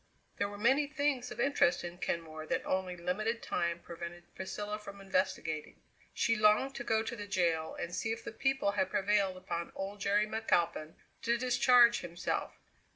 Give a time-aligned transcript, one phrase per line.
[0.37, 4.99] There were many things of interest in Kenmore that only limited time prevented Priscilla from
[4.99, 5.79] investigating.
[6.11, 9.71] She longed to go to the jail and see if the people had prevailed upon
[9.75, 12.57] old Jerry McAlpin to discharge himself.